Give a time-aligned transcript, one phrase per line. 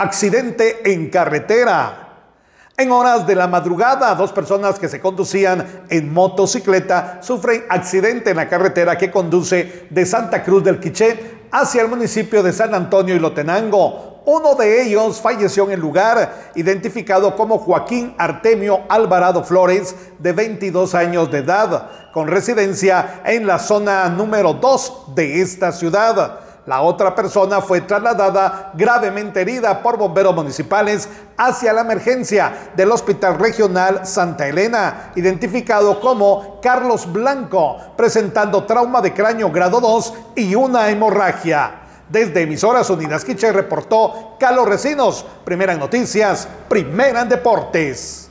[0.00, 2.08] Accidente en carretera.
[2.74, 8.38] En horas de la madrugada, dos personas que se conducían en motocicleta sufren accidente en
[8.38, 13.14] la carretera que conduce de Santa Cruz del Quiché hacia el municipio de San Antonio
[13.14, 14.22] y Lotenango.
[14.24, 20.94] Uno de ellos falleció en el lugar, identificado como Joaquín Artemio Alvarado Flores, de 22
[20.94, 26.40] años de edad, con residencia en la zona número 2 de esta ciudad.
[26.70, 33.40] La otra persona fue trasladada gravemente herida por bomberos municipales hacia la emergencia del Hospital
[33.40, 40.88] Regional Santa Elena, identificado como Carlos Blanco, presentando trauma de cráneo grado 2 y una
[40.90, 41.72] hemorragia.
[42.08, 48.29] Desde Emisoras Unidas Quiche reportó Carlos Recinos, primera noticias, primera en deportes.